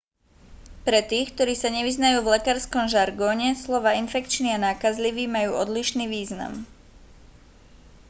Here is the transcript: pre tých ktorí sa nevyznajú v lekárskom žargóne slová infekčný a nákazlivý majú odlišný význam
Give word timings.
pre 0.87 0.99
tých 1.11 1.27
ktorí 1.33 1.53
sa 1.57 1.69
nevyznajú 1.77 2.17
v 2.25 2.31
lekárskom 2.35 2.85
žargóne 2.95 3.49
slová 3.63 3.91
infekčný 4.03 4.49
a 4.57 4.57
nákazlivý 4.67 5.25
majú 5.35 5.51
odlišný 5.63 6.05
význam 6.15 6.53